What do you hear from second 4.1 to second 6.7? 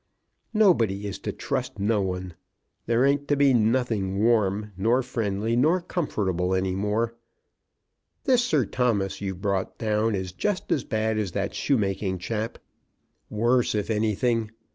warm, nor friendly, nor comfortable